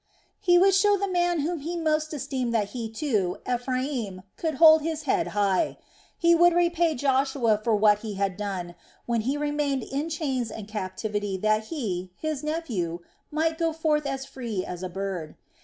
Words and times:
He 0.39 0.57
would 0.57 0.73
show 0.73 0.97
the 0.97 1.07
man 1.07 1.41
whom 1.41 1.59
he 1.59 1.77
most 1.77 2.11
esteemed 2.11 2.55
that 2.55 2.69
he, 2.69 2.89
too, 2.89 3.37
Ephraim, 3.47 4.23
could 4.35 4.55
hold 4.55 4.81
his 4.81 5.03
head 5.03 5.27
high. 5.37 5.77
He 6.17 6.33
would 6.33 6.53
repay 6.53 6.95
Joshua 6.95 7.61
for 7.63 7.75
what 7.75 7.99
he 7.99 8.15
had 8.15 8.35
done, 8.35 8.73
when 9.05 9.21
he 9.21 9.37
remained 9.37 9.83
in 9.83 10.09
chains 10.09 10.49
and 10.49 10.67
captivity 10.67 11.37
that 11.37 11.65
he, 11.65 12.09
his 12.17 12.43
nephew, 12.43 13.01
might 13.29 13.59
go 13.59 13.71
forth 13.73 14.07
as 14.07 14.25
free 14.25 14.65
as 14.65 14.81
a 14.81 14.89
bird. 14.89 15.35